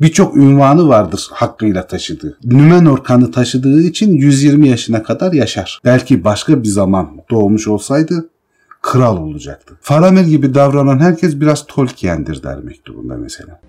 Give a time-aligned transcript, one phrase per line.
[0.00, 2.38] Birçok ünvanı vardır hakkıyla taşıdığı.
[2.44, 5.80] Nümenor kanı taşıdığı için 120 yaşına kadar yaşar.
[5.84, 8.28] Belki başka bir zaman doğmuş olsaydı
[8.82, 9.74] kral olacaktı.
[9.80, 13.60] Faramir gibi davranan herkes biraz Tolkien'dir der mektubunda mesela.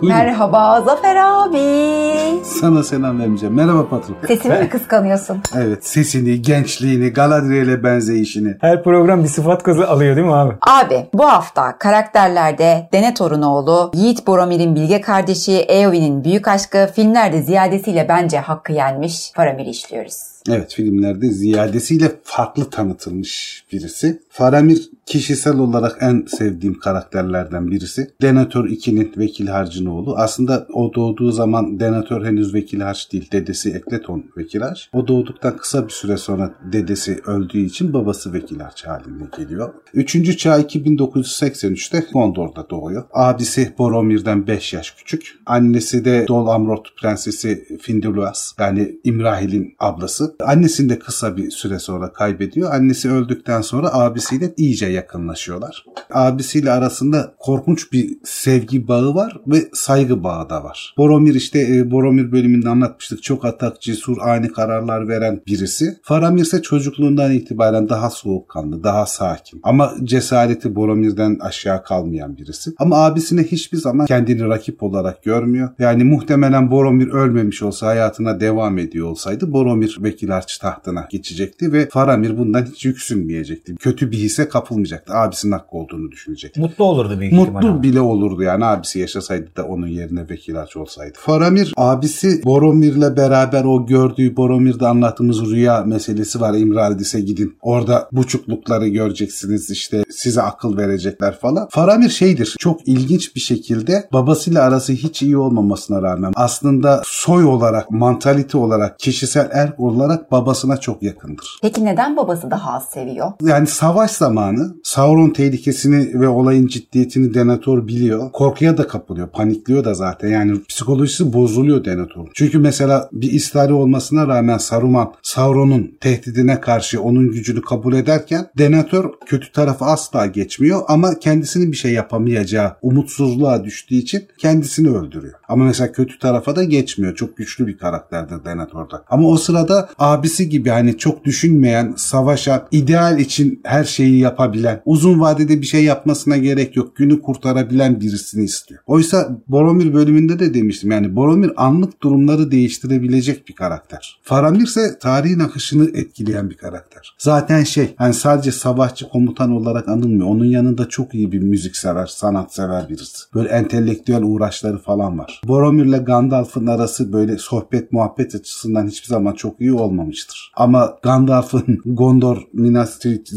[0.00, 0.18] Buyurun.
[0.18, 2.44] Merhaba Zafer abi.
[2.44, 3.54] Sana selam vermeyeceğim.
[3.54, 4.16] Merhaba patron.
[4.26, 5.42] Sesimi mi kıskanıyorsun?
[5.56, 8.56] Evet sesini, gençliğini, Galadriel'e benzeyişini.
[8.60, 10.54] Her program bir sıfat kazı alıyor değil mi abi?
[10.60, 18.06] Abi bu hafta karakterlerde Denethor'un oğlu, Yiğit Boromir'in bilge kardeşi, Eowyn'in büyük aşkı, filmlerde ziyadesiyle
[18.08, 20.34] bence hakkı yenmiş Faramir'i işliyoruz.
[20.48, 24.22] Evet filmlerde ziyadesiyle farklı tanıtılmış birisi.
[24.36, 28.10] Faramir kişisel olarak en sevdiğim karakterlerden birisi.
[28.22, 30.16] Denethor 2'nin Vekil Harc'ın oğlu.
[30.16, 33.28] Aslında o doğduğu zaman Denethor henüz Vekil Harç değil.
[33.32, 34.90] Dedesi Ekleton Vekil Harç.
[34.92, 39.74] O doğduktan kısa bir süre sonra dedesi öldüğü için babası Vekil Harç haline geliyor.
[39.94, 43.04] Üçüncü çağ 2983'te Gondor'da doğuyor.
[43.12, 45.38] Abisi Boromir'den 5 yaş küçük.
[45.46, 50.36] Annesi de Dol Amrot Prensesi Finduluas yani İmrahil'in ablası.
[50.40, 52.72] Annesini de kısa bir süre sonra kaybediyor.
[52.72, 53.88] Annesi öldükten sonra
[54.24, 55.84] abisiyle iyice yakınlaşıyorlar.
[56.12, 60.94] Abisiyle arasında korkunç bir sevgi bağı var ve saygı bağı da var.
[60.98, 63.22] Boromir işte e, Boromir bölümünde anlatmıştık.
[63.22, 65.98] Çok atak, cesur, ani kararlar veren birisi.
[66.02, 69.60] Faramir ise çocukluğundan itibaren daha soğukkanlı, daha sakin.
[69.62, 72.70] Ama cesareti Boromir'den aşağı kalmayan birisi.
[72.78, 75.68] Ama abisine hiçbir zaman kendini rakip olarak görmüyor.
[75.78, 80.28] Yani muhtemelen Boromir ölmemiş olsa hayatına devam ediyor olsaydı Boromir Vekil
[80.60, 83.74] tahtına geçecekti ve Faramir bundan hiç yüksünmeyecekti.
[83.76, 85.14] Kötü bir hisse kapılmayacaktı.
[85.14, 86.60] Abisinin hakkı olduğunu düşünecekti.
[86.60, 87.66] Mutlu olurdu büyük ihtimalle.
[87.66, 91.18] Mutlu bile olurdu yani abisi yaşasaydı da onun yerine Vekil Arç olsaydı.
[91.20, 96.54] Faramir abisi Boromir'le beraber o gördüğü Boromir'de anlattığımız rüya meselesi var.
[96.54, 97.58] İmraldis'e gidin.
[97.62, 101.68] Orada buçuklukları göreceksiniz işte size akıl verecekler falan.
[101.70, 107.90] Faramir şeydir çok ilginç bir şekilde babasıyla arası hiç iyi olmamasına rağmen aslında soy olarak,
[107.90, 111.58] mantalite olarak, kişisel erk olarak babasına çok yakındır.
[111.62, 113.32] Peki neden babası daha az seviyor?
[113.42, 118.32] Yani savaş zamanı Sauron tehlikesini ve olayın ciddiyetini Denethor biliyor.
[118.32, 120.28] Korkuya da kapılıyor, panikliyor da zaten.
[120.28, 122.28] Yani psikolojisi bozuluyor Denethor.
[122.34, 129.12] Çünkü mesela bir istihari olmasına rağmen Saruman Sauron'un tehdidine karşı onun gücünü kabul ederken Denethor
[129.26, 135.34] kötü tarafı asla geçmiyor ama kendisinin bir şey yapamayacağı umutsuzluğa düştüğü için kendisini öldürüyor.
[135.48, 137.14] Ama mesela kötü tarafa da geçmiyor.
[137.14, 139.04] Çok güçlü bir karakterdir Denethor'da.
[139.08, 145.20] Ama o sırada abisi gibi hani çok düşünmeyen, savaşan, ideal için her şeyi yapabilen, uzun
[145.20, 146.96] vadede bir şey yapmasına gerek yok.
[146.96, 148.80] Günü kurtarabilen birisini istiyor.
[148.86, 154.20] Oysa Boromir bölümünde de demiştim yani Boromir anlık durumları değiştirebilecek bir karakter.
[154.22, 157.14] Faramir ise tarihin akışını etkileyen bir karakter.
[157.18, 160.28] Zaten şey hani sadece savaşçı komutan olarak anılmıyor.
[160.28, 163.24] Onun yanında çok iyi bir müzik sever, sanat sever birisi.
[163.34, 165.40] Böyle entelektüel uğraşları falan var.
[165.48, 170.52] Boromir'le Gandalf'ın arası böyle sohbet muhabbet açısından hiçbir zaman çok iyi olmamıştır.
[170.56, 173.32] Ama Gandalf'ın Gondor Minas Tirith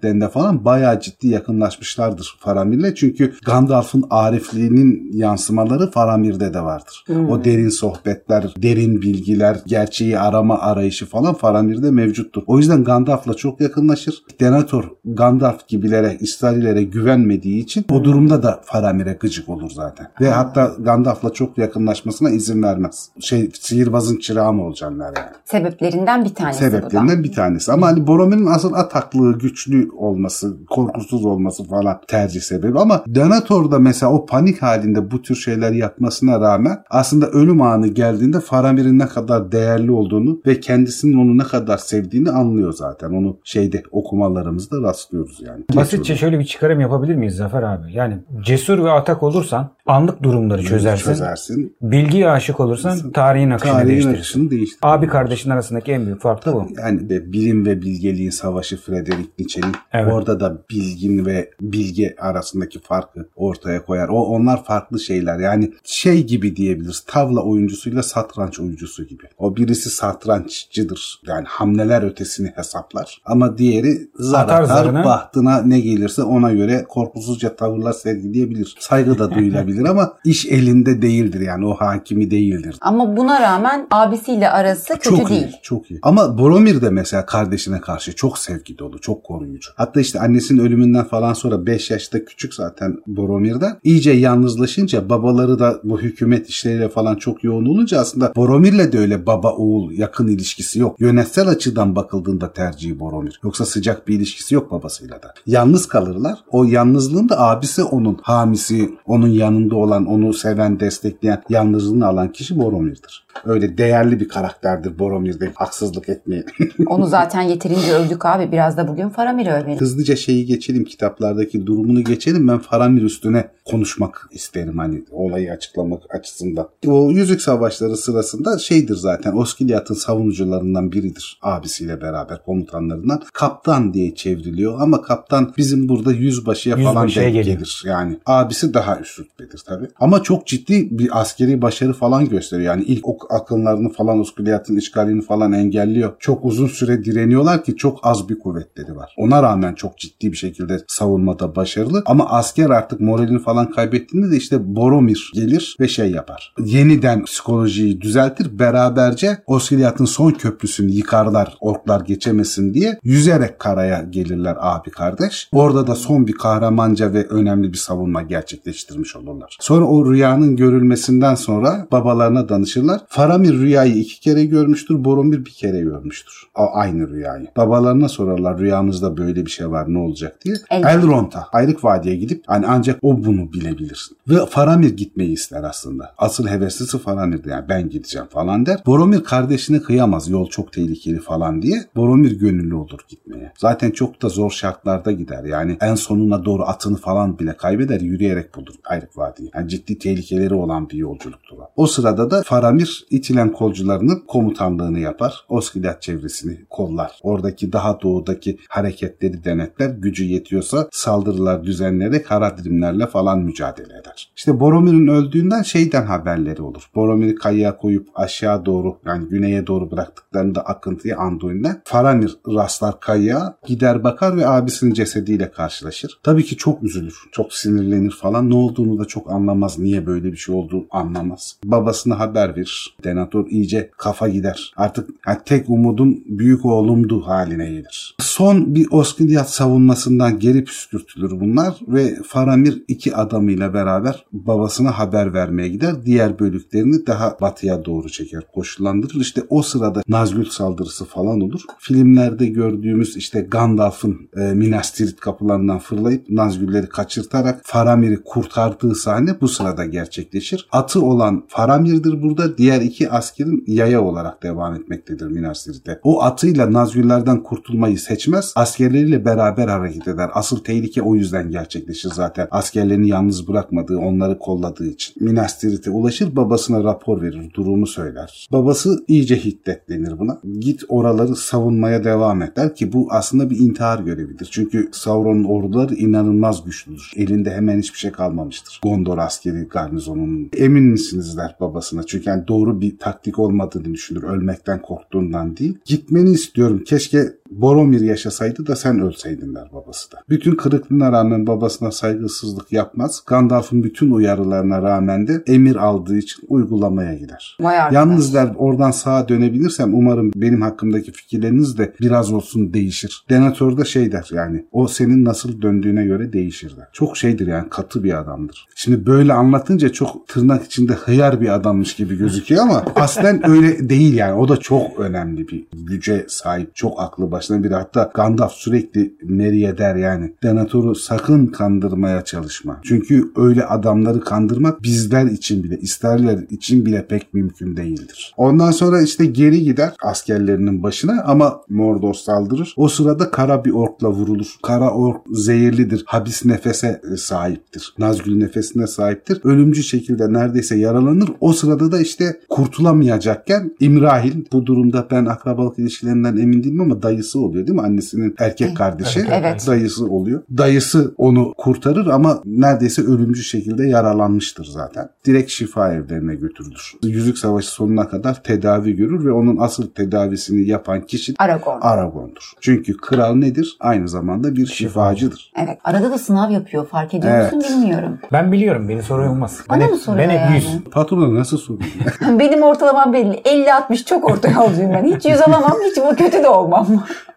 [0.00, 2.94] ziyaretlerinde falan bayağı ciddi yakınlaşmışlardır Faramir'le.
[2.94, 7.04] Çünkü Gandalf'ın arifliğinin yansımaları Faramir'de de vardır.
[7.28, 12.42] O derin sohbetler, derin bilgiler, gerçeği arama arayışı falan Faramir'de mevcuttur.
[12.46, 14.22] O yüzden Gandalf'la çok yakınlaşır.
[14.40, 20.10] Denethor Gandalf gibilere, İstarilere güvenmediği için o durumda da Faramir'e gıcık olur zaten.
[20.20, 23.08] Ve hatta Gandalf'la çok yakınlaşmasına izin vermez.
[23.20, 25.14] Şey sihirbazın çırağı mı olacaksın yani.
[25.44, 26.70] Sebeplerinden bir tanesi bu da.
[26.70, 27.72] Sebeplerinden bir tanesi.
[27.72, 29.38] Ama hani Boromir'in asıl ataklığı,
[29.80, 32.78] güçlü olması, korkusuz olması falan tercih sebebi.
[32.78, 37.86] Ama Denethor da mesela o panik halinde bu tür şeyler yapmasına rağmen aslında ölüm anı
[37.86, 43.10] geldiğinde Faramir'in ne kadar değerli olduğunu ve kendisinin onu ne kadar sevdiğini anlıyor zaten.
[43.10, 45.64] Onu şeyde okumalarımızda rastlıyoruz yani.
[45.76, 47.92] Basitçe şöyle bir çıkarım yapabilir miyiz Zafer abi?
[47.92, 51.04] Yani cesur ve atak olursan anlık durumları çözersin.
[51.04, 51.76] çözersin.
[51.82, 54.18] Bilgiye aşık olursan tarihin akışını Tarihin değiştirirsin.
[54.18, 54.80] akışını değiştirir.
[54.82, 56.66] Abi kardeşin arasındaki en büyük fark da bu.
[56.78, 60.12] Yani de bilim ve bilgeliğin savaşı Frederick Nietzsche'nin Evet.
[60.12, 64.08] orada da bilgin ve bilge arasındaki farkı ortaya koyar.
[64.08, 65.38] O onlar farklı şeyler.
[65.38, 67.00] Yani şey gibi diyebiliriz.
[67.06, 69.22] Tavla oyuncusuyla satranç oyuncusu gibi.
[69.38, 71.20] O birisi satranççıdır.
[71.26, 73.20] Yani hamleler ötesini hesaplar.
[73.24, 78.76] Ama diğeri zar Atar bahtına ne gelirse ona göre korkusuzca tavırlar sergileyebilir.
[78.78, 82.76] Saygı da duyulabilir gelir ama iş elinde değildir yani o hakimi değildir.
[82.80, 85.42] Ama buna rağmen abisiyle arası kötü çok değil.
[85.42, 85.98] iyi, çok iyi.
[86.02, 89.70] Ama Boromir de mesela kardeşine karşı çok sevgi dolu, çok koruyucu.
[89.76, 93.78] Hatta işte annesinin ölümünden falan sonra 5 yaşta küçük zaten Boromir'den.
[93.84, 99.26] İyice yalnızlaşınca babaları da bu hükümet işleriyle falan çok yoğun olunca aslında Boromir'le de öyle
[99.26, 101.00] baba oğul yakın ilişkisi yok.
[101.00, 103.40] Yönetsel açıdan bakıldığında tercihi Boromir.
[103.44, 105.34] Yoksa sıcak bir ilişkisi yok babasıyla da.
[105.46, 106.38] Yalnız kalırlar.
[106.50, 113.26] O yalnızlığında abisi onun hamisi, onun yanında olan, onu seven, destekleyen, yalnızlığını alan kişi Boromir'dir.
[113.44, 115.52] Öyle değerli bir karakterdir Boromir'de.
[115.54, 116.44] Haksızlık etmeyin.
[116.86, 118.52] Onu zaten yeterince övdük abi.
[118.52, 119.80] Biraz da bugün Faramir'i övelim.
[119.80, 122.48] Hızlıca şeyi geçelim kitaplardaki durumunu geçelim.
[122.48, 126.68] Ben Faramir üstüne konuşmak isterim hani olayı açıklamak açısından.
[126.86, 133.22] O Yüzük Savaşları sırasında şeydir zaten Oskilyat'ın savunucularından biridir abisiyle beraber komutanlarından.
[133.32, 137.56] Kaptan diye çevriliyor ama kaptan bizim burada yüzbaşıya falan Yüzbaşıya denk geliyor.
[137.56, 137.82] gelir.
[137.86, 139.18] Yani abisi daha üst
[139.50, 139.88] rütbedir tabii.
[140.00, 142.68] Ama çok ciddi bir askeri başarı falan gösteriyor.
[142.68, 146.12] Yani ilk ok akınlarını falan Oskilyat'ın işgalini falan engelliyor.
[146.18, 149.14] Çok uzun süre direniyorlar ki çok az bir kuvvetleri var.
[149.18, 152.02] Ona rağmen çok ciddi bir şekilde savunmada başarılı.
[152.06, 156.54] Ama asker artık moralini falan kaybettiğinde de işte Boromir gelir ve şey yapar.
[156.64, 158.58] Yeniden psikolojiyi düzeltir.
[158.58, 165.48] Beraberce Oskilyat'ın son köprüsünü yıkarlar orklar geçemesin diye yüzerek karaya gelirler abi kardeş.
[165.52, 169.39] Orada da son bir kahramanca ve önemli bir savunma gerçekleştirmiş olurlar.
[169.60, 173.00] Sonra o rüyanın görülmesinden sonra babalarına danışırlar.
[173.08, 176.42] Faramir rüyayı iki kere görmüştür, Boromir bir kere görmüştür.
[176.54, 177.46] O aynı rüyayı.
[177.56, 180.54] Babalarına sorarlar rüyamızda böyle bir şey var ne olacak diye.
[180.70, 180.84] Elrond.
[180.84, 184.10] Elrond'a, Ayrık Vadi'ye gidip hani ancak o bunu bilebilir.
[184.28, 186.14] Ve Faramir gitmeyi ister aslında.
[186.18, 188.82] Asıl heveslisi Faramir'di yani ben gideceğim falan der.
[188.86, 191.84] Boromir kardeşine kıyamaz yol çok tehlikeli falan diye.
[191.96, 193.52] Boromir gönüllü olur gitmeye.
[193.58, 195.44] Zaten çok da zor şartlarda gider.
[195.44, 199.50] Yani en sonuna doğru atını falan bile kaybeder yürüyerek bulur Ayrık Vadi'yi.
[199.54, 201.86] Yani ciddi tehlikeleri olan bir yolculuktur o.
[201.86, 205.44] Sırada da Faramir itilen kolcularının komutanlığını yapar.
[205.48, 207.18] Oskilat çevresini kollar.
[207.22, 209.90] Oradaki daha doğudaki hareketleri denetler.
[209.90, 214.32] Gücü yetiyorsa saldırılar düzenleyerek Haradrimlerle falan mücadele eder.
[214.36, 216.90] İşte Boromir'in öldüğünden şeyden haberleri olur.
[216.94, 224.04] Boromir'i kayaya koyup aşağı doğru yani güneye doğru bıraktıklarında akıntıya Anduin'den Faramir rastlar kayaya gider
[224.04, 226.20] bakar ve abisinin cesediyle karşılaşır.
[226.22, 227.14] Tabii ki çok üzülür.
[227.32, 228.50] Çok sinirlenir falan.
[228.50, 229.78] Ne olduğunu da çok anlamaz.
[229.78, 231.56] Niye böyle bir şey olduğu anlamaz.
[231.64, 232.96] Babasına haber verir.
[233.04, 234.72] Denethor iyice kafa gider.
[234.76, 238.16] Artık yani tek umudum büyük oğlumdu haline gelir.
[238.18, 245.68] Son bir Oskilyat savunmasından geri püskürtülür bunlar ve Faramir iki adamıyla beraber babasına haber vermeye
[245.68, 245.94] gider.
[246.04, 249.20] Diğer bölüklerini daha batıya doğru çeker, koşullandırır.
[249.20, 251.60] İşte o sırada Nazgül saldırısı falan olur.
[251.78, 258.94] Filmlerde gördüğümüz işte Gandalf'ın e, Minas Tirith kapılarından fırlayıp Nazgülleri kaçırtarak Faramir'i kurtardığı
[259.40, 260.68] bu sırada gerçekleşir.
[260.72, 262.58] Atı olan Faramir'dir burada.
[262.58, 266.00] Diğer iki askerin yaya olarak devam etmektedir Minas Tirith'te.
[266.02, 268.52] O atıyla Nazgüllerden kurtulmayı seçmez.
[268.56, 270.30] Askerleriyle beraber hareket eder.
[270.34, 272.48] Asıl tehlike o yüzden gerçekleşir zaten.
[272.50, 275.14] Askerlerini yalnız bırakmadığı, onları kolladığı için.
[275.20, 278.48] Minas Tirith'e ulaşır, babasına rapor verir, durumu söyler.
[278.52, 280.40] Babası iyice hiddetlenir buna.
[280.58, 284.48] Git oraları savunmaya devam et der ki bu aslında bir intihar görevidir.
[284.50, 287.12] Çünkü Sauron'un orduları inanılmaz güçlüdür.
[287.16, 288.80] Elinde hemen hiçbir şey kalmamıştır.
[288.82, 290.50] Gondor askeri garnizonunun.
[290.56, 292.02] Emin misiniz der babasına.
[292.02, 294.22] Çünkü yani doğru bir taktik olmadığını düşünür.
[294.22, 295.78] Ölmekten korktuğundan değil.
[295.84, 296.82] Gitmeni istiyorum.
[296.86, 300.16] Keşke Boromir yaşasaydı da sen ölseydin der babası da.
[300.28, 303.22] Bütün kırıklığına rağmen babasına saygısızlık yapmaz.
[303.26, 307.56] Gandalf'ın bütün uyarılarına rağmen de emir aldığı için uygulamaya gider.
[307.60, 307.94] Vay arkadaş.
[307.94, 313.24] Yalnız der oradan sağa dönebilirsem umarım benim hakkımdaki fikirleriniz de biraz olsun değişir.
[313.30, 316.88] Denethor da şey der yani o senin nasıl döndüğüne göre değişir der.
[316.92, 318.68] Çok şeydir yani katı bir adamdır.
[318.74, 324.14] Şimdi böyle anlatınca çok tırnak içinde hıyar bir adammış gibi gözüküyor ama aslen öyle değil
[324.14, 324.34] yani.
[324.34, 326.74] O da çok önemli bir güce sahip.
[326.74, 327.74] Çok aklı başına biri.
[327.74, 330.34] Hatta Gandalf sürekli Merry'e der yani.
[330.42, 332.80] Denethor'u sakın kandırmaya çalışma.
[332.84, 338.34] Çünkü öyle adamları kandırmak bizler için bile, isterler için bile pek mümkün değildir.
[338.36, 342.74] Ondan sonra işte geri gider askerlerinin başına ama Mordor saldırır.
[342.76, 344.56] O sırada kara bir orkla vurulur.
[344.62, 346.02] Kara ork zehirlidir.
[346.06, 347.94] Habis nefese e, sahiptir.
[347.98, 349.40] Nazgül nefesine sahiptir.
[349.44, 351.30] Ölümcü şekilde neredeyse yaralanır.
[351.40, 357.29] O sırada da işte kurtulamayacakken İmrahil bu durumda ben akrabalık ilişkilerinden emin değilim ama dayısı
[357.30, 357.82] dayısı oluyor değil mi?
[357.82, 359.66] Annesinin erkek kardeşi Evet.
[359.66, 360.42] dayısı oluyor.
[360.58, 365.08] Dayısı onu kurtarır ama neredeyse ölümcül şekilde yaralanmıştır zaten.
[365.26, 366.92] Direkt şifa evlerine götürülür.
[367.02, 371.80] Yüzük Savaşı sonuna kadar tedavi görür ve onun asıl tedavisini yapan kişi Aragorn.
[371.80, 372.52] Aragon'dur.
[372.60, 373.76] Çünkü kral nedir?
[373.80, 375.52] Aynı zamanda bir şifacıdır.
[375.56, 375.78] Evet.
[375.84, 376.86] Arada da sınav yapıyor.
[376.86, 378.18] Fark ediyor musun bilmiyorum.
[378.32, 379.60] Ben biliyorum beni soruyor olmaz.
[379.70, 380.54] Bana ben mı soruyor ben yani?
[380.56, 380.66] 100.
[380.90, 381.90] Patrona nasıl soruyor?
[382.38, 383.34] Benim ortalamam belli.
[383.34, 385.04] 50-60 çok orta yolcuyum ben.
[385.04, 385.76] Hiç yüz alamam.
[385.90, 386.86] Hiç bu kötü de olmam.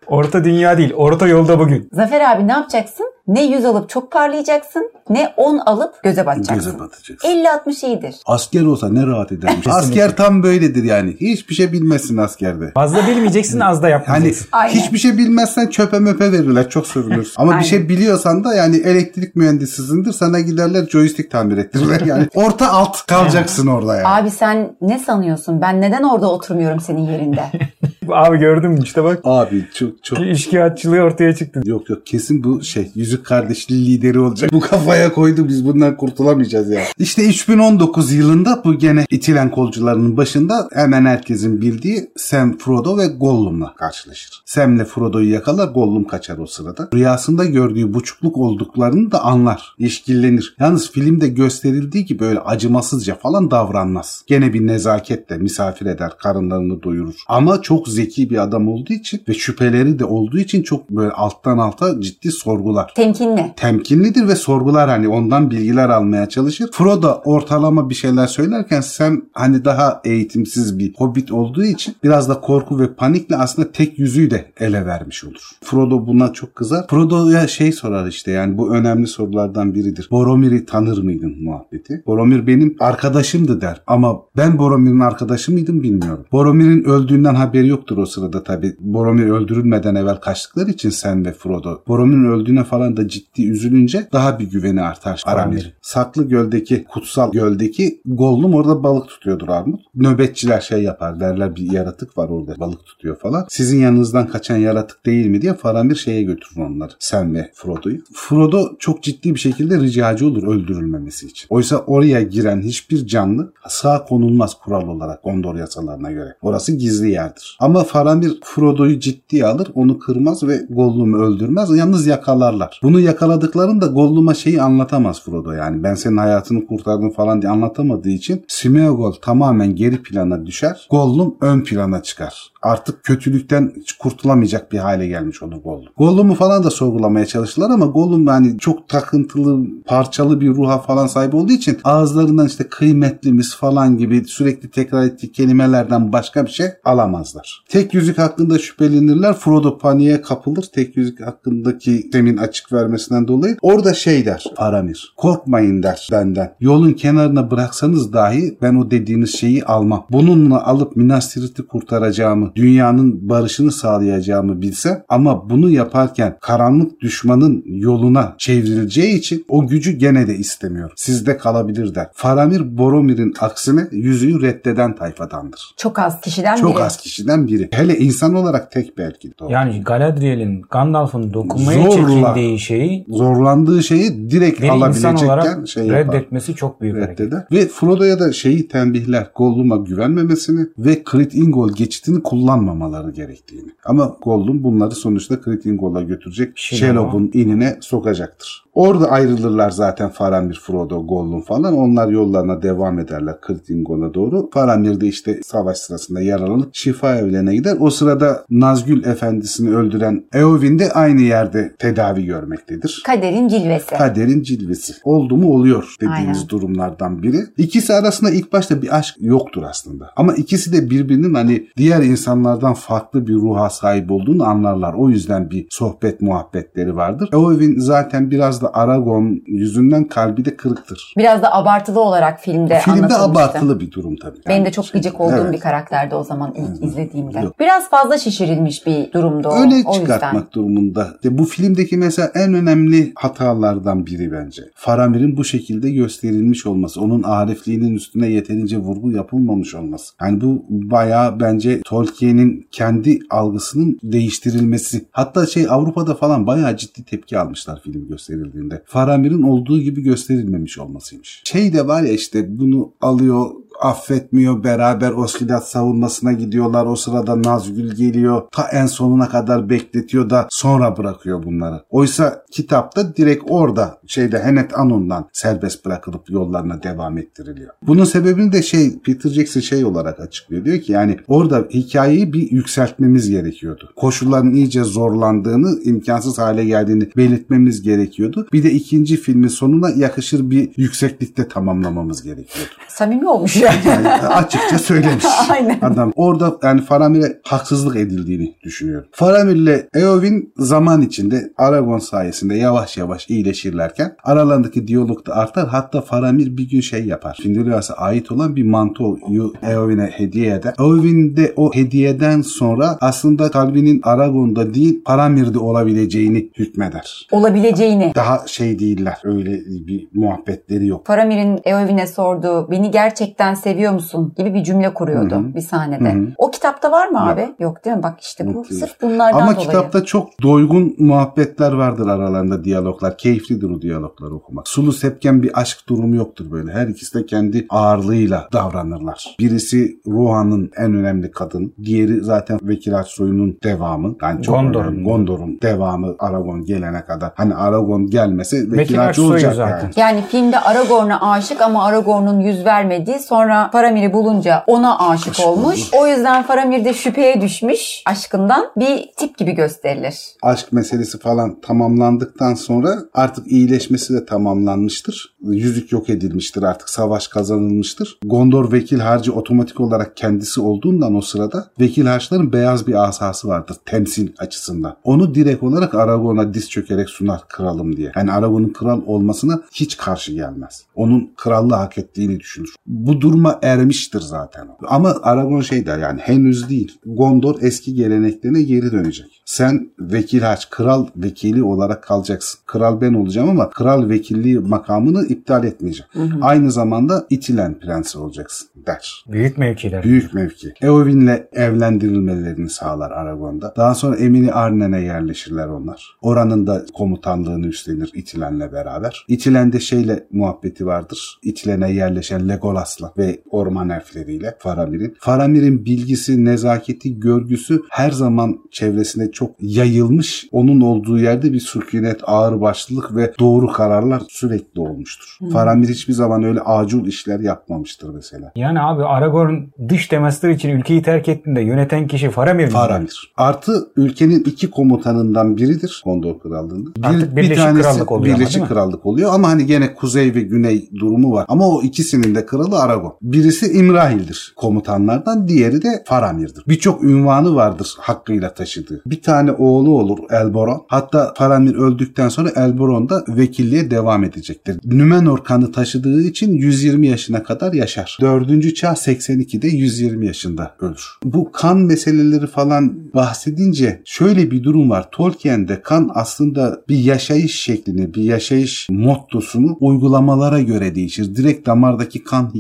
[0.08, 0.94] Orta dünya değil.
[0.94, 1.90] Orta yolda bugün.
[1.94, 3.14] Zafer abi ne yapacaksın?
[3.28, 6.72] Ne 100 alıp çok parlayacaksın ne 10 alıp göze batacaksın.
[6.72, 7.28] Göze batacaksın.
[7.30, 8.16] 50-60 iyidir.
[8.26, 9.68] Asker olsa ne rahat edermiş.
[9.70, 11.18] asker tam böyledir yani.
[11.22, 12.72] Hiçbir şey bilmezsin askerde.
[12.72, 14.48] Fazla bilmeyeceksin az da Hani yapmayacaksın.
[14.52, 14.74] Aynen.
[14.74, 16.70] hiçbir şey bilmezsen çöpe möpe verirler.
[16.70, 17.34] Çok sövülürsün.
[17.38, 17.64] Ama Aynen.
[17.64, 20.12] bir şey biliyorsan da yani elektrik mühendisisindir.
[20.12, 22.02] Sana giderler joystick tamir ettirirler.
[22.04, 24.08] Yani orta alt kalacaksın orada yani.
[24.08, 25.62] Abi sen ne sanıyorsun?
[25.62, 27.42] Ben neden orada oturmuyorum senin yerinde?
[28.10, 29.20] Abi gördün mü işte bak.
[29.24, 31.62] Abi çok çok İşkiyatçılığı ortaya çıktı.
[31.66, 34.54] Yok yok kesin bu şey yüzük kardeşliği lideri olacak.
[34.54, 36.84] Bu kafaya koydu biz bundan kurtulamayacağız ya.
[36.98, 43.74] İşte 3019 yılında bu gene itilen kolcularının başında hemen herkesin bildiği Sam, Frodo ve Gollum'la
[43.74, 44.44] karşılaşır.
[44.46, 46.90] Sam'le Frodo'yu yakalar Gollum kaçar o sırada.
[46.94, 49.76] Rüyasında gördüğü buçukluk olduklarını da anlar.
[49.78, 50.56] İşkillenir.
[50.60, 54.24] Yalnız filmde gösterildiği gibi böyle acımasızca falan davranmaz.
[54.28, 57.16] Gene bir nezaketle misafir eder, karınlarını doyurur.
[57.28, 61.58] Ama çok zeki bir adam olduğu için ve şüpheleri de olduğu için çok böyle alttan
[61.58, 62.92] alta ciddi sorgular.
[62.96, 63.54] Temkinli.
[63.56, 66.70] Temkinlidir ve sorgular hani ondan bilgiler almaya çalışır.
[66.72, 72.42] Frodo ortalama bir şeyler söylerken Sam hani daha eğitimsiz bir hobbit olduğu için biraz da
[72.42, 75.50] korku ve panikle aslında tek yüzüğü de ele vermiş olur.
[75.64, 76.88] Frodo buna çok kızar.
[76.88, 80.08] Frodo'ya şey sorar işte yani bu önemli sorulardan biridir.
[80.12, 82.04] Boromir'i tanır mıydın muhabbeti?
[82.08, 86.26] Boromir benim arkadaşımdı der ama ben Boromir'in arkadaşı mıydım bilmiyorum.
[86.32, 88.76] Boromir'in öldüğünden haberi yoktur o sırada tabi.
[88.80, 91.84] Boromir öldürülmeden evvel kaçtıkları için Sam ve Frodo.
[91.88, 95.74] Boromir'in öldüğüne falan da ciddi üzülünce daha bir güveni artar Faramir.
[95.82, 99.82] Saklı göldeki, kutsal göldeki Gollum orada balık tutuyordur Armut.
[99.96, 103.46] Nöbetçiler şey yapar derler bir yaratık var orada balık tutuyor falan.
[103.50, 106.92] Sizin yanınızdan kaçan yaratık değil mi diye Faramir şeye götürür onları.
[107.00, 108.00] Sam ve Frodo'yu.
[108.14, 111.48] Frodo çok ciddi bir şekilde ricacı olur öldürülmemesi için.
[111.50, 116.36] Oysa oraya giren hiçbir canlı sağ konulmaz kural olarak Gondor yasalarına göre.
[116.42, 117.58] Orası gizli yerdir.
[117.60, 121.78] Ama Faramir Frodo'yu ciddiye alır, onu kırmaz ve Gollum'u öldürmez.
[121.78, 122.80] Yalnız yakalarlar.
[122.84, 125.84] Bunu yakaladıklarında Gollum'a şeyi anlatamaz Frodo yani.
[125.84, 130.88] Ben senin hayatını kurtardım falan diye anlatamadığı için Smeagol tamamen geri plana düşer.
[130.92, 132.54] Gollum ön plana çıkar.
[132.62, 135.88] Artık kötülükten kurtulamayacak bir hale gelmiş olur Gollum.
[135.98, 141.36] Gollum'u falan da sorgulamaya çalıştılar ama Gollum yani çok takıntılı, parçalı bir ruha falan sahip
[141.36, 147.63] olduğu için ağızlarından işte kıymetlimiz falan gibi sürekli tekrar ettiği kelimelerden başka bir şey alamazlar.
[147.70, 149.34] Tek yüzük hakkında şüphelenirler.
[149.34, 150.66] Frodo paniğe kapılır.
[150.74, 153.58] Tek yüzük hakkındaki demin açık vermesinden dolayı.
[153.62, 155.14] Orada şey der Faramir.
[155.18, 156.56] Korkmayın der benden.
[156.60, 160.06] Yolun kenarına bıraksanız dahi ben o dediğiniz şeyi almam.
[160.12, 168.36] Bununla alıp Minas Tirith'i kurtaracağımı, dünyanın barışını sağlayacağımı bilsem ama bunu yaparken karanlık düşmanın yoluna
[168.38, 170.94] çevrileceği için o gücü gene de istemiyorum.
[170.96, 172.08] Sizde kalabilir der.
[172.14, 175.74] Faramir Boromir'in aksine yüzüğü reddeden tayfadandır.
[175.78, 176.84] Çok az kişiden Çok biri.
[176.84, 177.53] az kişiden biri.
[177.72, 179.32] Hele insan olarak tek belki.
[179.42, 179.50] o.
[179.50, 182.08] Yani Galadriel'in Gandalf'ın dokunmaya Zorla.
[182.08, 186.16] çekindiği şeyi Zorlandığı şeyi direkt bir insan alabilecekken olarak şey yapar.
[186.16, 187.20] reddetmesi çok büyük hareket.
[187.20, 187.44] reddeder.
[187.52, 189.28] Ve Frodo'ya da şeyi tembihler.
[189.36, 193.70] Gollum'a güvenmemesini ve Crit Ingol geçitini kullanmamaları gerektiğini.
[193.86, 196.52] Ama Gollum bunları sonuçta Crit Ingol'a götürecek.
[196.56, 198.63] Shelob'un inine sokacaktır.
[198.74, 201.78] Orada ayrılırlar zaten Faramir, Frodo, Gollum falan.
[201.78, 204.50] Onlar yollarına devam ederler Crit Ingol'a doğru.
[204.54, 207.78] Faramir de işte savaş sırasında yaralanıp şifa evlerine gider.
[207.80, 213.04] O sırada Nazgül efendisini öldüren Eowyn de aynı yerde tedavi görmektedir.
[213.06, 213.96] Kaderin cilvesi.
[213.98, 214.94] Kaderin cilvesi.
[215.04, 216.50] Oldu mu oluyor dediğimiz Aynen.
[216.50, 217.40] durumlardan biri.
[217.58, 220.10] İkisi arasında ilk başta bir aşk yoktur aslında.
[220.16, 224.94] Ama ikisi de birbirinin hani diğer insanlardan farklı bir ruha sahip olduğunu anlarlar.
[224.94, 227.30] O yüzden bir sohbet muhabbetleri vardır.
[227.34, 231.14] Eowyn zaten biraz da Aragon yüzünden kalbi de kırıktır.
[231.18, 234.38] Biraz da abartılı olarak filmde, Filmde abartılı bir durum tabii.
[234.48, 235.54] Benim Yani de çok gıcık olduğum Evet.
[235.54, 237.40] bir karakterdi o zaman ilk izlediğimde.
[237.40, 237.60] Yok.
[237.60, 239.56] Biraz fazla şişirilmiş bir durumdu o.
[239.62, 240.52] Öyle o çıkartmak yüzden.
[240.54, 241.14] durumunda.
[241.24, 244.62] De bu filmdeki mesela en önemli hatalardan biri bence.
[244.76, 247.02] Faramir'in bu şekilde gösterilmiş olması.
[247.02, 250.14] Onun arifliğinin üstüne yeterince vurgu yapılmamış olması.
[250.22, 255.06] Yani bu bayağı bence Tolkien'in kendi algısının değiştirilmesi.
[255.12, 258.10] Hatta şey Avrupa'da falan bayağı ciddi tepki almışlar film
[258.54, 258.84] gösterildiğinde.
[258.86, 261.42] Faramir'in olduğu gibi gösterilmemiş olmasıymış.
[261.46, 263.52] Şey de var ya işte bunu alıyor
[263.84, 264.64] affetmiyor.
[264.64, 266.86] Beraber Oskilat savunmasına gidiyorlar.
[266.86, 268.42] O sırada Nazgül geliyor.
[268.52, 271.84] Ta en sonuna kadar bekletiyor da sonra bırakıyor bunları.
[271.90, 277.74] Oysa kitapta direkt orada şeyde Henet Anun'dan serbest bırakılıp yollarına devam ettiriliyor.
[277.88, 280.66] Bunun sebebini de şey Peter Jackson şey olarak açıklıyor.
[280.66, 283.90] Diyor ki yani orada hikayeyi bir yükseltmemiz gerekiyordu.
[283.96, 288.48] Koşulların iyice zorlandığını, imkansız hale geldiğini belirtmemiz gerekiyordu.
[288.54, 292.72] Bir de ikinci filmin sonuna yakışır bir yükseklikte tamamlamamız gerekiyordu.
[292.88, 293.73] Samimi olmuş yani.
[293.88, 295.26] Yani açıkça söylemiş.
[295.50, 295.80] Aynen.
[295.82, 299.08] Adam orada yani Faramir'e haksızlık edildiğini düşünüyorum.
[299.12, 305.68] Faramir ile Eowyn zaman içinde Aragon sayesinde yavaş yavaş iyileşirlerken aralarındaki diyalog da artar.
[305.68, 307.40] Hatta Faramir bir gün şey yapar.
[307.42, 310.74] Findelias'a ait olan bir mantoyu Eowyn'e hediye eder.
[310.80, 317.28] Eowyn de o hediyeden sonra aslında kalbinin Aragon'da değil Faramir'de olabileceğini hükmeder.
[317.32, 318.12] Olabileceğini.
[318.16, 319.18] Daha şey değiller.
[319.24, 319.52] Öyle
[319.88, 321.08] bir muhabbetleri yok.
[321.08, 325.56] Faramir'in Eowyn'e sorduğu beni gerçekten seviyor musun gibi bir cümle kuruyordu Hı hı.
[325.56, 326.14] bir sahnede.
[326.14, 326.28] Hı hı.
[326.38, 327.28] O kitapta var mı Yok.
[327.28, 327.56] abi?
[327.60, 328.04] Yok değil mi?
[328.04, 329.68] Bak işte bu Yok, sırf bunlardan Ama dolayı.
[329.68, 333.18] kitapta çok doygun muhabbetler vardır aralarında diyaloglar.
[333.18, 334.68] Keyiflidir o diyalogları okumak.
[334.68, 336.72] Sulu sepken bir aşk durumu yoktur böyle.
[336.72, 339.36] Her ikisi de kendi ağırlığıyla davranırlar.
[339.40, 341.74] Birisi Rohan'ın en önemli kadın.
[341.84, 344.16] Diğeri zaten Vekil soyunun devamı.
[344.22, 344.88] Yani çok Gondor'un.
[344.88, 345.04] önemli.
[345.04, 347.32] Gondor'un devamı Aragon gelene kadar.
[347.36, 349.82] Hani Aragon gelmese Vekil Vekil Haç Aksoy'u olacak zaten.
[349.82, 349.94] yani.
[349.98, 355.90] Yani filmde Aragorn'a aşık ama Aragorn'un yüz vermediği sonra Faramir'i bulunca ona aşık Aşık olmuş.
[355.94, 360.16] O yüzden Faramir de şüpheye düşmüş aşkından bir tip gibi gösterilir.
[360.42, 365.36] aşk meselesi falan tamamlandıktan sonra artık iyileşmesi de tamamlanmıştır.
[365.42, 368.20] Yüzük yok edilmiştir artık savaş kazanılmıştır.
[368.26, 373.78] Gondor vekil harcı otomatik olarak kendisi olduğundan o sırada vekil harçların beyaz bir asası vardır
[373.86, 374.96] temsil açısından.
[375.04, 378.12] Onu direkt olarak Aragon'a diz çökerek sunar kralım diye.
[378.16, 380.84] Yani Aragon'un kral olmasına hiç karşı gelmez.
[380.96, 382.76] Onun krallığı hak ettiğini düşünür.
[382.88, 384.68] Bu duruma ermiştir zaten.
[384.68, 384.78] o.
[384.88, 387.00] Ama Aragon şey der yani henüz değil.
[387.06, 389.42] Gondor eski geleneklerine geri dönecek.
[389.46, 392.60] Sen vekil haç, kral vekili olarak kalacaksın.
[392.66, 396.10] Kral ben olacağım ama kral vekilliği makamını iptal etmeyeceğim.
[396.42, 399.26] Aynı zamanda itilen prensi olacaksın der.
[399.28, 400.04] Büyük mevkiler.
[400.04, 400.74] Büyük mevki.
[400.82, 403.74] Eowyn'le evlendirilmelerini sağlar Aragon'da.
[403.78, 406.18] Daha sonra Emini Arnen'e yerleşirler onlar.
[406.22, 409.26] Oranın da komutanlığını üstlenir İtilen'le beraber.
[409.28, 411.40] İtilen'de şeyle muhabbeti vardır.
[411.42, 415.16] İtilen'e yerleşen Legolas'la ve orman elfleriyle Faramir'in.
[415.20, 420.48] Faramir'in bilgisi, nezaketi, görgüsü her zaman çevresine çok yayılmış.
[420.52, 425.38] Onun olduğu yerde bir sükunet, ağırbaşlılık ve doğru kararlar sürekli olmuştur.
[425.54, 428.52] Faramir hiçbir zaman öyle acil işler yapmamıştır mesela.
[428.56, 429.56] Yani abi Aragorn
[429.90, 432.70] dış temaslar için ülkeyi terk ettiğinde yöneten kişi Faramir mi?
[432.70, 433.34] Faramir.
[433.38, 437.08] Artı ülkenin iki komutanından biridir Gondor Krallığı'nda.
[437.08, 438.68] Artık Birleşik Krallık oluyor ama, Birleşik mi?
[438.68, 441.46] Krallık oluyor ama hani gene kuzey ve güney durumu var.
[441.48, 443.13] Ama o ikisinin de kralı Aragon.
[443.22, 446.64] Birisi İmrahil'dir komutanlardan, diğeri de Faramir'dir.
[446.68, 449.02] Birçok ünvanı vardır hakkıyla taşıdığı.
[449.06, 450.86] Bir tane oğlu olur Elboron.
[450.88, 454.80] Hatta Faramir öldükten sonra Elboron da vekilliğe devam edecektir.
[454.84, 458.18] Nümenor kanı taşıdığı için 120 yaşına kadar yaşar.
[458.22, 461.06] Dördüncü çağ 82'de 120 yaşında ölür.
[461.24, 465.08] Bu kan meseleleri falan bahsedince şöyle bir durum var.
[465.12, 471.36] Tolkien'de kan aslında bir yaşayış şeklini, bir yaşayış mottosunu uygulamalara göre değişir.
[471.36, 472.52] Direkt damardaki kan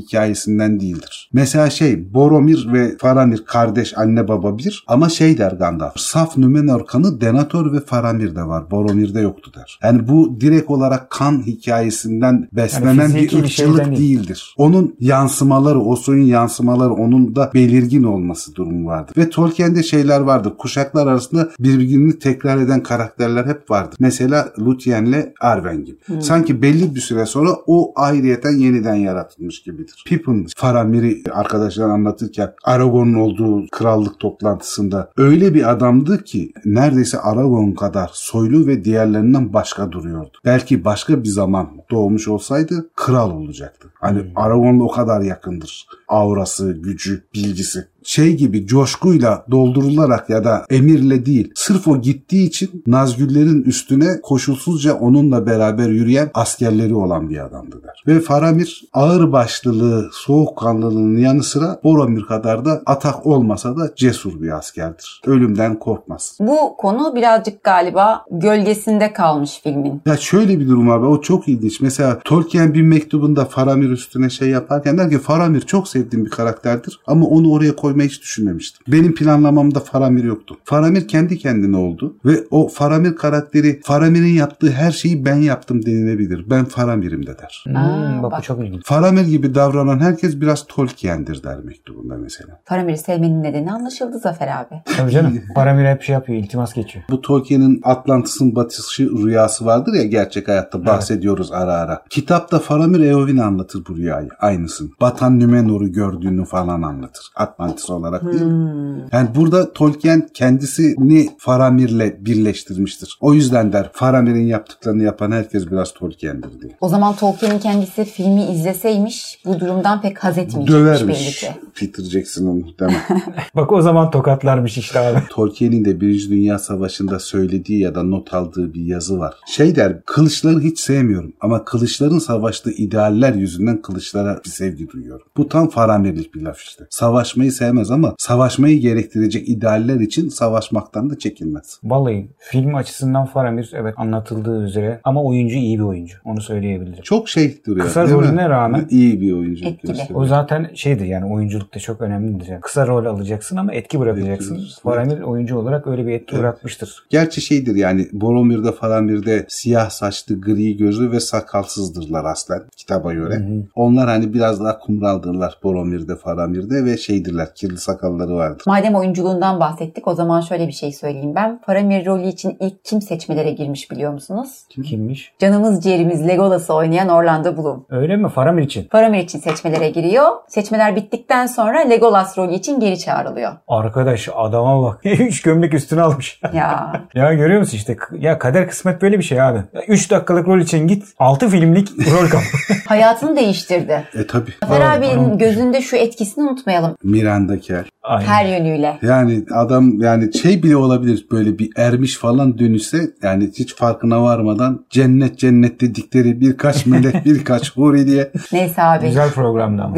[0.43, 1.29] hikayesinden değildir.
[1.33, 5.99] Mesela şey Boromir ve Faramir kardeş anne baba bir ama şey der Gandalf.
[5.99, 8.71] Saf Nümenor kanı Denethor ve Faramir'de var.
[8.71, 9.79] Boromir'de yoktu der.
[9.83, 13.97] Yani bu direkt olarak kan hikayesinden beslenen Yani bir ırkçılık değil.
[13.97, 14.55] değildir.
[14.57, 19.13] Onun yansımaları, o soyun yansımaları onun da belirgin olması durumu vardır.
[19.17, 20.53] Ve Tolkien'de şeyler vardır.
[20.57, 23.97] Kuşaklar arasında birbirini tekrar eden karakterler hep vardır.
[23.99, 25.97] Mesela Lúthien'le Arwen gibi.
[26.21, 30.03] Sanki belli bir süre sonra o ayrıyeten yeniden yaratılmış gibidir.
[30.05, 38.09] Pippin Faramir'i arkadaşlar anlatırken Aragorn'un olduğu krallık toplantısında öyle bir adamdı ki neredeyse Aragon kadar
[38.13, 40.37] soylu ve diğerlerinden başka duruyordu.
[40.45, 43.87] Belki başka bir zaman doğmuş olsaydı kral olacaktı.
[43.93, 45.87] Hani Aragon'la o kadar yakındır.
[46.07, 47.87] Aurası, gücü, bilgisi.
[48.03, 54.93] Şey gibi coşkuyla doldurularak ya da emirle değil sırf o gittiği için Nazgüllerin üstüne koşulsuzca
[54.93, 58.03] onunla beraber yürüyen askerleri olan bir adamdı der.
[58.07, 64.57] Ve Faramir ağır başlılığı, soğukkanlılığının yanı sıra Boromir kadar da atak olmasa da cesur bir
[64.57, 65.21] askerdir.
[65.25, 66.37] Ölümden korkmaz.
[66.39, 70.01] Bu konu birazcık galiba gölgesinde kalmış filmin.
[70.05, 71.81] Ya şöyle bir durum abi o çok ilginç.
[71.81, 76.99] Mesela Tolkien bir mektubunda Faramir üstüne şey yaparken der ki Faramir çok sevdiğim bir karakterdir
[77.07, 78.83] ama onu oraya koymak koymayı hiç düşünmemiştim.
[78.87, 80.57] Benim planlamamda Faramir yoktu.
[80.63, 86.49] Faramir kendi kendine oldu ve o Faramir karakteri Faramir'in yaptığı her şeyi ben yaptım denilebilir.
[86.49, 87.63] Ben Faramir'im de der.
[87.67, 88.39] Hmm, Aa, bak, bak.
[88.39, 88.81] bu çok ilginç.
[88.85, 92.59] Faramir gibi davranan herkes biraz Tolkien'dir der mektubunda mesela.
[92.65, 94.81] Faramir'i sevmenin nedeni anlaşıldı Zafer abi.
[94.97, 95.41] Tabii canım.
[95.55, 97.05] Faramir hep şey yapıyor, iltimas geçiyor.
[97.09, 102.03] Bu Tolkien'in Atlantis'in batışı rüyası vardır ya gerçek hayatta bahsediyoruz ara ara.
[102.09, 104.89] Kitapta Faramir Eowyn anlatır bu rüyayı aynısını.
[105.01, 107.31] Batan Nümenor'u gördüğünü falan anlatır.
[107.35, 109.01] Atlantis olarak değil mi?
[109.11, 113.17] Yani burada Tolkien kendisini Faramir'le birleştirmiştir.
[113.21, 116.77] O yüzden der Faramir'in yaptıklarını yapan herkes biraz Tolkien'dir diye.
[116.81, 121.47] O zaman Tolkien'in kendisi filmi izleseymiş bu durumdan pek haz etmeyecekmiş belli Dövermiş ki.
[121.75, 123.01] Peter Jackson'ı muhtemelen.
[123.55, 125.19] Bak o zaman tokatlarmış işte abi.
[125.29, 129.35] Tolkien'in de Birinci Dünya Savaşı'nda söylediği ya da not aldığı bir yazı var.
[129.47, 135.27] Şey der, kılıçları hiç sevmiyorum ama kılıçların savaştığı idealler yüzünden kılıçlara bir sevgi duyuyorum.
[135.37, 136.87] Bu tam Faramirlik bir laf işte.
[136.89, 141.79] Savaşmayı sevmez ama savaşmayı gerektirecek idealler için savaşmaktan da çekinmez.
[141.83, 146.17] Vallahi film açısından Faramir evet anlatıldığı üzere ama oyuncu iyi bir oyuncu.
[146.25, 147.03] Onu söyleyebilirim.
[147.03, 147.85] Çok şey duruyor.
[147.85, 149.65] Kısa rolüne rağmen- iyi bir oyuncu.
[150.13, 152.47] O zaten şeydir yani oyunculukta çok önemlidir.
[152.47, 154.55] Yani kısa rol alacaksın ama etki bırakacaksın.
[154.55, 157.03] Etki, Faramir oyuncu olarak öyle bir etki bırakmıştır.
[157.09, 163.13] Gerçi şeydir yani Boromir'de falan bir de siyah saçlı, gri gözlü ve sakalsızdırlar aslen kitaba
[163.13, 163.47] göre.
[163.75, 168.63] Onlar hani biraz daha kumraldırlar Boromir'de, Faramir'de ve şeydirler, kirli sakalları vardır.
[168.67, 171.59] Madem oyunculuğundan bahsettik o zaman şöyle bir şey söyleyeyim ben.
[171.65, 174.49] Faramir rolü için ilk kim seçmelere girmiş biliyor musunuz?
[174.69, 175.33] Kimmiş?
[175.39, 177.85] Canımız ciğerimiz Legolas'ı oynayan Orlando Bloom.
[177.89, 178.29] Öyle mi?
[178.29, 178.87] Faramir için.
[178.91, 180.25] Faramir için seçmelere giriyor.
[180.47, 183.51] Seçmeler bittikten sonra Legolas rolü için geri çağrılıyor.
[183.67, 184.99] Arkadaş adama bak.
[185.05, 186.41] Üç gömlek üstüne almış.
[186.53, 189.59] Ya ya görüyor musun işte ya kader kısmet böyle bir şey abi.
[189.87, 192.41] 3 dakikalık rol için git 6 filmlik rol kap.
[192.87, 194.03] hayatını değiştirdi.
[194.13, 194.49] E tabi.
[194.63, 198.27] Zafer abinin gözünde şu etkisini unutmayalım Miranda the a Aynen.
[198.27, 198.97] her yönüyle.
[199.01, 204.85] Yani adam yani şey bile olabilir böyle bir ermiş falan dönüşse yani hiç farkına varmadan
[204.89, 209.05] cennet cennet dedikleri birkaç melek birkaç huri diye Neyse abi.
[209.05, 209.93] Güzel Güzel programdı ama.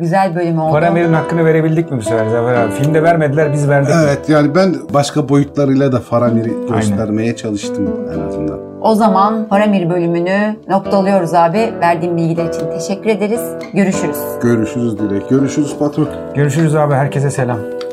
[0.00, 0.72] güzel, bölüm oldu.
[0.72, 2.72] Faramir'in hakkını verebildik mi bu sefer Zafer abi?
[2.72, 3.90] Filmde vermediler biz verdik.
[4.04, 8.58] Evet yani ben başka boyutlarıyla da Faramir'i göstermeye çalıştım en azından.
[8.80, 11.72] O zaman Faramir bölümünü noktalıyoruz abi.
[11.80, 13.40] Verdiğin bilgiler için teşekkür ederiz.
[13.74, 14.18] Görüşürüz.
[14.42, 15.28] Görüşürüz Dilek.
[15.30, 16.08] Görüşürüz patron.
[16.34, 17.49] Görüşürüz abi herkese selam.
[17.50, 17.89] Пока-пока.